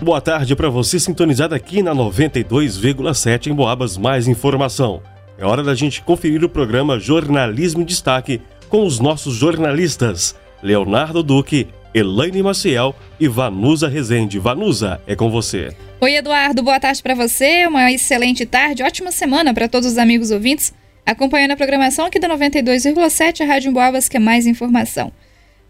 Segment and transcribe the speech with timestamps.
[0.00, 5.02] Boa tarde para você sintonizado aqui na 92,7 em Boabas Mais Informação.
[5.36, 11.20] É hora da gente conferir o programa Jornalismo em Destaque com os nossos jornalistas Leonardo
[11.20, 14.38] Duque, Elaine Maciel e Vanusa Rezende.
[14.38, 15.74] Vanusa, é com você.
[16.00, 20.30] Oi, Eduardo, boa tarde para você, uma excelente tarde, ótima semana para todos os amigos
[20.30, 20.72] ouvintes
[21.04, 25.10] acompanhando a programação aqui da 92,7, a Rádio Boabas, que é mais informação.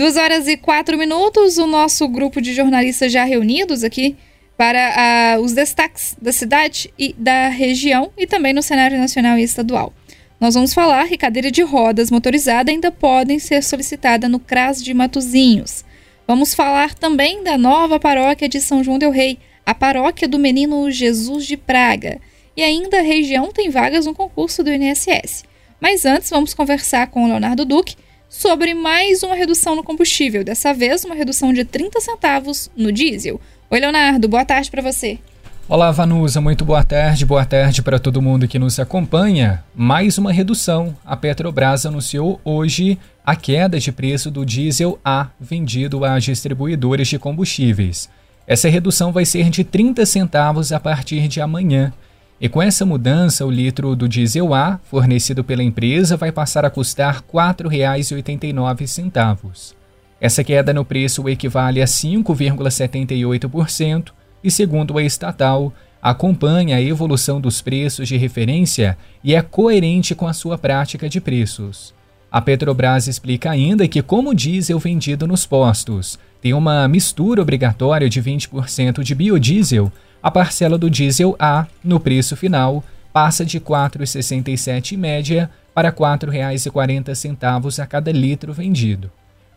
[0.00, 4.16] Duas horas e quatro minutos, o nosso grupo de jornalistas já reunidos aqui
[4.56, 9.42] para uh, os destaques da cidade e da região e também no cenário nacional e
[9.42, 9.92] estadual.
[10.40, 14.94] Nós vamos falar que cadeira de rodas motorizada ainda podem ser solicitada no CRAS de
[14.94, 15.84] Matozinhos.
[16.26, 20.90] Vamos falar também da nova paróquia de São João del Rei, a paróquia do Menino
[20.90, 22.18] Jesus de Praga.
[22.56, 25.44] E ainda a região tem vagas no concurso do INSS.
[25.78, 27.96] Mas antes, vamos conversar com o Leonardo Duque
[28.30, 33.40] sobre mais uma redução no combustível, dessa vez uma redução de 30 centavos no diesel.
[33.68, 35.18] Oi, Leonardo, boa tarde para você.
[35.68, 37.26] Olá, Vanusa, muito boa tarde.
[37.26, 39.62] Boa tarde para todo mundo que nos acompanha.
[39.74, 40.96] Mais uma redução.
[41.04, 47.18] A Petrobras anunciou hoje a queda de preço do diesel A vendido às distribuidoras de
[47.18, 48.08] combustíveis.
[48.46, 51.92] Essa redução vai ser de 30 centavos a partir de amanhã.
[52.40, 56.70] E com essa mudança, o litro do diesel A, fornecido pela empresa, vai passar a
[56.70, 59.74] custar R$ 4,89.
[60.18, 65.70] Essa queda no preço equivale a 5,78% e, segundo a estatal,
[66.00, 71.20] acompanha a evolução dos preços de referência e é coerente com a sua prática de
[71.20, 71.92] preços.
[72.32, 78.08] A Petrobras explica ainda que, como o diesel vendido nos postos tem uma mistura obrigatória
[78.08, 79.92] de 20% de biodiesel,
[80.22, 85.88] a parcela do diesel A no preço final passa de R$ 4,67 em média para
[85.88, 89.10] R$ 4,40 a cada litro vendido.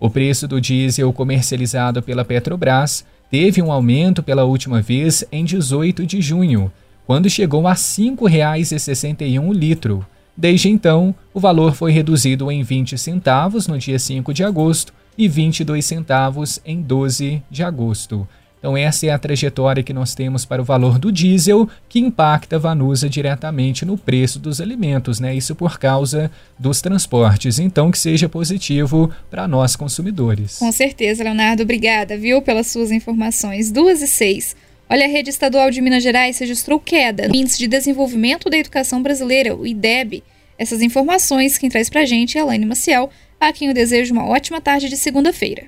[0.00, 6.06] O preço do diesel comercializado pela Petrobras teve um aumento pela última vez em 18
[6.06, 6.72] de junho,
[7.06, 10.06] quando chegou a R$ 5,61 o litro.
[10.36, 15.26] Desde então, o valor foi reduzido em 20 centavos no dia 5 de agosto e
[15.26, 18.26] 22 centavos em 12 de agosto.
[18.58, 22.56] Então, essa é a trajetória que nós temos para o valor do diesel, que impacta
[22.56, 25.34] a Vanusa diretamente no preço dos alimentos, né?
[25.34, 27.58] Isso por causa dos transportes.
[27.58, 30.58] Então, que seja positivo para nós consumidores.
[30.58, 31.62] Com certeza, Leonardo.
[31.62, 33.70] Obrigada, viu, pelas suas informações.
[33.70, 34.56] Duas e seis.
[34.90, 39.02] Olha, a Rede Estadual de Minas Gerais registrou queda no Índice de Desenvolvimento da Educação
[39.02, 40.24] Brasileira, o IDEB.
[40.58, 44.26] Essas informações quem traz para gente é a Elaine Maciel, a quem eu desejo uma
[44.26, 45.64] ótima tarde de segunda-feira.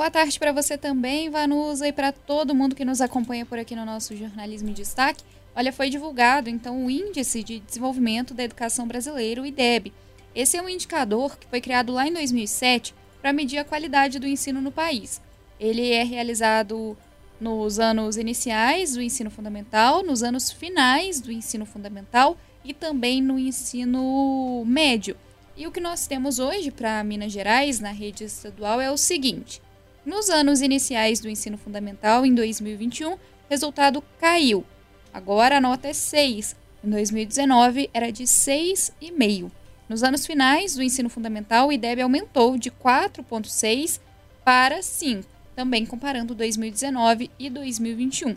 [0.00, 3.76] Boa tarde para você também, Vanusa, e para todo mundo que nos acompanha por aqui
[3.76, 5.22] no nosso Jornalismo em Destaque.
[5.54, 9.92] Olha, foi divulgado então o Índice de Desenvolvimento da Educação Brasileira, o IDEB.
[10.34, 14.26] Esse é um indicador que foi criado lá em 2007 para medir a qualidade do
[14.26, 15.20] ensino no país.
[15.60, 16.96] Ele é realizado
[17.38, 23.38] nos anos iniciais do ensino fundamental, nos anos finais do ensino fundamental e também no
[23.38, 25.14] ensino médio.
[25.58, 29.60] E o que nós temos hoje para Minas Gerais, na rede estadual, é o seguinte:
[30.04, 33.18] nos anos iniciais do ensino fundamental, em 2021, o
[33.48, 34.64] resultado caiu.
[35.12, 36.56] Agora a nota é 6.
[36.82, 39.50] Em 2019 era de 6,5.
[39.88, 44.00] Nos anos finais do ensino fundamental, o IDEB aumentou de 4,6
[44.44, 48.36] para 5, também comparando 2019 e 2021.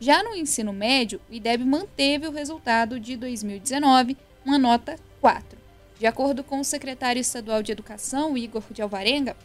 [0.00, 5.58] Já no ensino médio, o IDEB manteve o resultado de 2019, uma nota 4.
[5.98, 9.36] De acordo com o secretário estadual de Educação, Igor de Alvarenga,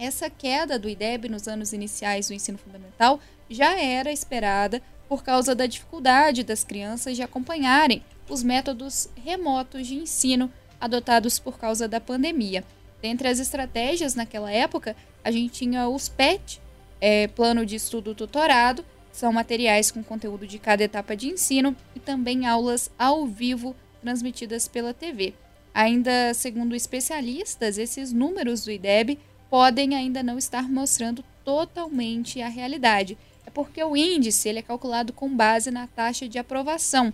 [0.00, 5.54] essa queda do IDEB nos anos iniciais do ensino fundamental já era esperada por causa
[5.54, 10.50] da dificuldade das crianças de acompanharem os métodos remotos de ensino
[10.80, 12.64] adotados por causa da pandemia.
[13.02, 16.60] Dentre as estratégias naquela época, a gente tinha os PET,
[17.00, 22.00] é, Plano de Estudo Tutorado, são materiais com conteúdo de cada etapa de ensino, e
[22.00, 25.34] também aulas ao vivo transmitidas pela TV.
[25.74, 29.18] Ainda segundo especialistas, esses números do IDEB
[29.50, 33.18] podem ainda não estar mostrando totalmente a realidade.
[33.44, 37.12] É porque o índice ele é calculado com base na taxa de aprovação,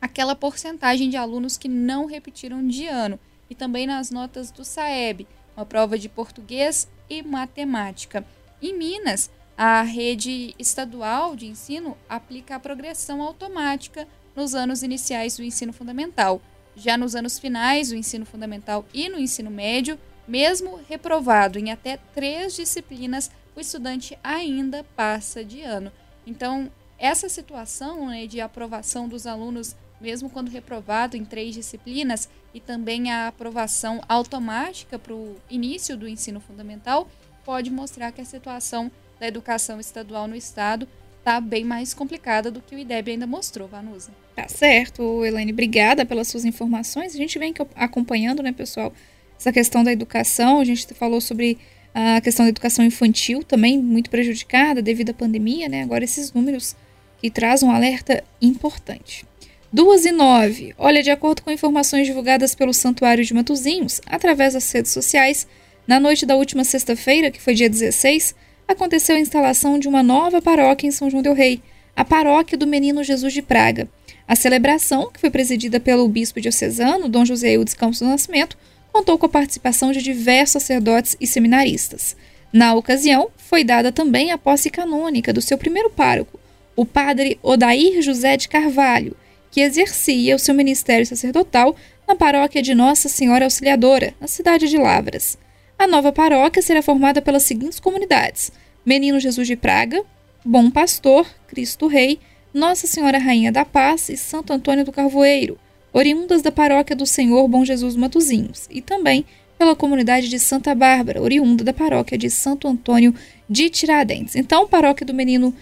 [0.00, 3.20] aquela porcentagem de alunos que não repetiram de ano,
[3.50, 5.26] e também nas notas do SAEB,
[5.56, 8.24] uma prova de português e matemática.
[8.62, 15.42] Em Minas, a rede estadual de ensino aplica a progressão automática nos anos iniciais do
[15.42, 16.40] ensino fundamental.
[16.76, 19.98] Já nos anos finais do ensino fundamental e no ensino médio,
[20.28, 25.90] mesmo reprovado em até três disciplinas, o estudante ainda passa de ano.
[26.26, 32.60] Então, essa situação né, de aprovação dos alunos, mesmo quando reprovado em três disciplinas, e
[32.60, 37.08] também a aprovação automática para o início do ensino fundamental,
[37.44, 40.86] pode mostrar que a situação da educação estadual no estado
[41.24, 44.10] tá bem mais complicada do que o IDEB ainda mostrou, Vanusa.
[44.34, 47.14] Tá certo, Elaine, obrigada pelas suas informações.
[47.14, 48.92] A gente vem acompanhando, né, pessoal,
[49.38, 50.60] essa questão da educação.
[50.60, 51.58] A gente falou sobre
[51.94, 55.82] a questão da educação infantil também muito prejudicada devido à pandemia, né?
[55.82, 56.76] Agora esses números
[57.20, 59.26] que trazem um alerta importante.
[59.72, 60.74] 2 e 9.
[60.78, 65.46] Olha, de acordo com informações divulgadas pelo Santuário de Matozinhos, através das redes sociais,
[65.86, 68.34] na noite da última sexta-feira, que foi dia 16,
[68.66, 71.60] aconteceu a instalação de uma nova paróquia em São João del Rei,
[71.96, 73.88] a Paróquia do Menino Jesus de Praga.
[74.26, 78.56] A celebração, que foi presidida pelo bispo diocesano, Dom José Eudes Campos do Nascimento,
[78.92, 82.16] contou com a participação de diversos sacerdotes e seminaristas.
[82.52, 86.38] Na ocasião, foi dada também a posse canônica do seu primeiro pároco,
[86.74, 89.16] o padre Odair José de Carvalho,
[89.50, 91.74] que exercia o seu ministério sacerdotal
[92.06, 95.36] na paróquia de Nossa Senhora Auxiliadora, na cidade de Lavras.
[95.78, 98.50] A nova paróquia será formada pelas seguintes comunidades:
[98.84, 100.02] Menino Jesus de Praga,
[100.44, 102.18] Bom Pastor, Cristo Rei,
[102.54, 105.58] Nossa Senhora Rainha da Paz e Santo Antônio do Carvoeiro,
[105.92, 109.24] oriundas da paróquia do Senhor Bom Jesus Matozinhos, e também
[109.58, 113.14] pela comunidade de Santa Bárbara, oriunda da paróquia de Santo Antônio
[113.50, 114.36] de Tiradentes.
[114.36, 115.54] Então, a paróquia do Menino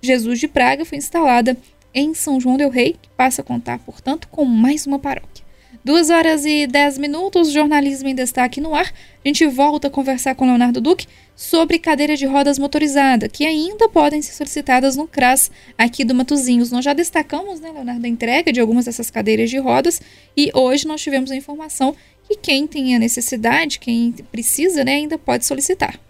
[0.00, 1.56] Jesus de Praga foi instalada
[1.92, 5.45] em São João del Rei, que passa a contar, portanto, com mais uma paróquia.
[5.84, 8.92] Duas horas e dez minutos, jornalismo em destaque no ar.
[9.24, 13.88] A gente volta a conversar com Leonardo Duque sobre cadeira de rodas motorizada, que ainda
[13.88, 16.72] podem ser solicitadas no CRAS aqui do Matozinhos.
[16.72, 20.00] Nós já destacamos, né, Leonardo, a entrega de algumas dessas cadeiras de rodas
[20.36, 21.94] e hoje nós tivemos a informação
[22.26, 26.00] que quem tem a necessidade, quem precisa, né, ainda pode solicitar.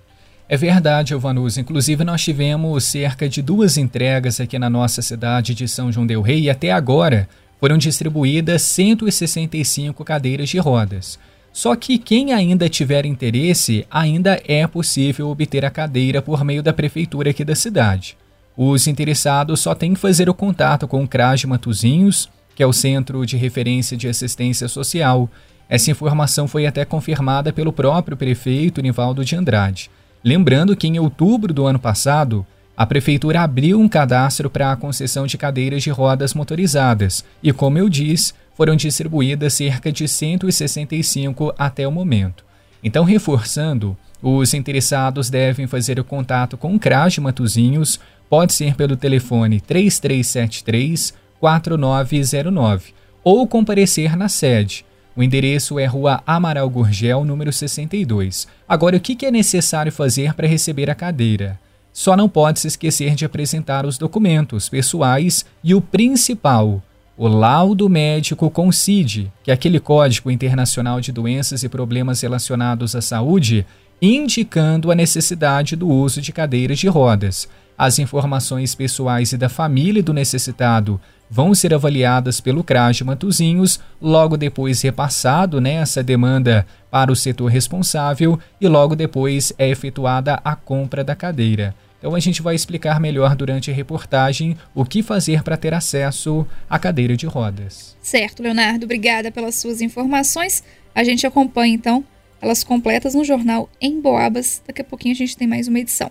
[0.49, 1.59] É verdade, Elvanus.
[1.59, 6.23] Inclusive, nós tivemos cerca de duas entregas aqui na nossa cidade de São João Del
[6.23, 7.29] Rei e até agora
[7.61, 11.19] foram distribuídas 165 cadeiras de rodas.
[11.53, 16.73] Só que quem ainda tiver interesse, ainda é possível obter a cadeira por meio da
[16.73, 18.17] prefeitura aqui da cidade.
[18.57, 22.67] Os interessados só têm que fazer o contato com o CRAS de Matozinhos, que é
[22.67, 25.31] o Centro de Referência de Assistência Social.
[25.69, 29.91] Essa informação foi até confirmada pelo próprio prefeito Nivaldo de Andrade.
[30.23, 35.27] Lembrando que em outubro do ano passado, a prefeitura abriu um cadastro para a concessão
[35.27, 41.89] de cadeiras de rodas motorizadas e, como eu disse, foram distribuídas cerca de 165 até
[41.89, 42.45] o momento.
[42.83, 48.75] Então, reforçando, os interessados devem fazer o contato com o CRAS de Matozinhos, pode ser
[48.75, 52.93] pelo telefone 3373 4909
[53.25, 54.85] ou comparecer na sede.
[55.17, 58.47] O endereço é Rua Amaral Gurgel, número 62.
[58.69, 61.59] Agora, o que é necessário fazer para receber a cadeira?
[61.97, 66.83] Só não pode se esquecer de apresentar os documentos pessoais e o principal,
[67.17, 72.95] o laudo médico com CID, que é aquele Código Internacional de Doenças e Problemas Relacionados
[72.95, 73.67] à Saúde,
[74.01, 77.49] indicando a necessidade do uso de cadeiras de rodas.
[77.79, 81.01] As informações pessoais e da família do necessitado
[81.31, 87.47] vão ser avaliadas pelo CRAS de Matozinhos, logo depois repassado né, demanda para o setor
[87.47, 91.75] responsável e logo depois é efetuada a compra da cadeira.
[92.07, 96.47] Então a gente vai explicar melhor durante a reportagem o que fazer para ter acesso
[96.71, 97.97] à cadeira de rodas.
[98.01, 100.63] Certo, Leonardo, obrigada pelas suas informações.
[100.95, 102.05] A gente acompanha então
[102.41, 104.63] elas completas no jornal Em Boabas.
[104.65, 106.09] Daqui a pouquinho a gente tem mais uma edição.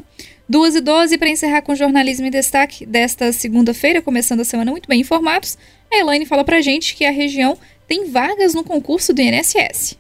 [0.50, 4.72] 2 e 12 para encerrar com o jornalismo em destaque desta segunda-feira, começando a semana
[4.72, 5.58] muito bem informados.
[5.90, 9.98] A Elaine fala para a gente que a região tem vagas no concurso do INSS.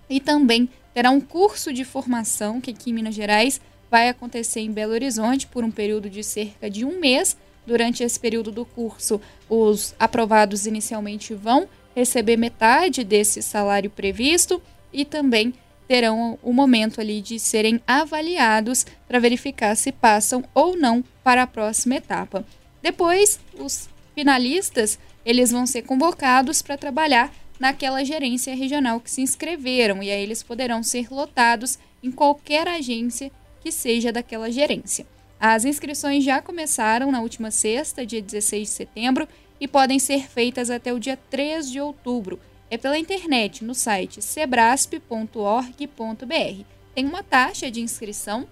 [0.06, 3.58] e também terá um curso de formação que aqui em Minas Gerais
[3.90, 7.38] vai acontecer em Belo Horizonte por um período de cerca de um mês.
[7.66, 14.60] Durante esse período do curso, os aprovados inicialmente vão receber metade desse salário previsto
[14.92, 15.54] e também
[15.86, 21.46] terão o momento ali de serem avaliados para verificar se passam ou não para a
[21.46, 22.44] próxima etapa.
[22.82, 30.02] Depois, os finalistas eles vão ser convocados para trabalhar naquela gerência regional que se inscreveram
[30.02, 35.06] e aí eles poderão ser lotados em qualquer agência que seja daquela gerência.
[35.38, 39.28] As inscrições já começaram na última sexta, dia 16 de setembro,
[39.60, 42.38] e podem ser feitas até o dia 3 de outubro.
[42.68, 46.64] É pela internet, no site sebrasp.org.br.
[46.94, 48.46] Tem uma taxa de inscrição,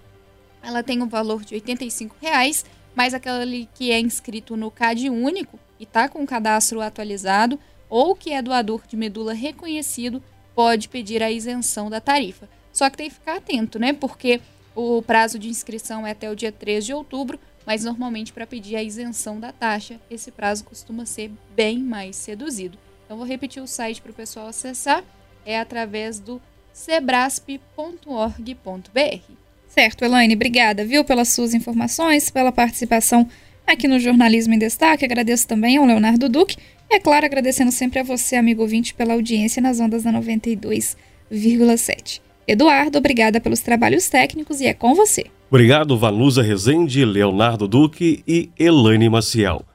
[0.63, 2.63] ela tem um valor de 85 reais,
[2.95, 8.15] mas aquele que é inscrito no CAD único e está com o cadastro atualizado, ou
[8.15, 10.23] que é doador de medula reconhecido,
[10.55, 12.47] pode pedir a isenção da tarifa.
[12.71, 13.91] Só que tem que ficar atento, né?
[13.91, 14.39] Porque
[14.73, 18.77] o prazo de inscrição é até o dia 3 de outubro, mas normalmente para pedir
[18.77, 22.84] a isenção da taxa, esse prazo costuma ser bem mais seduzido.
[23.05, 25.03] Então vou repetir o site para o pessoal acessar,
[25.45, 26.41] é através do
[26.73, 29.33] sebrasp.org.br.
[29.67, 33.27] Certo, Elaine, obrigada, viu, pelas suas informações, pela participação
[33.67, 35.05] aqui no Jornalismo em Destaque.
[35.05, 36.57] Agradeço também ao Leonardo Duque
[36.89, 42.21] e, é claro, agradecendo sempre a você, amigo ouvinte, pela audiência nas ondas da 92,7.
[42.47, 45.25] Eduardo, obrigada pelos trabalhos técnicos e é com você.
[45.49, 49.65] Obrigado, Vanusa Rezende, Leonardo Duque e Elaine Maciel.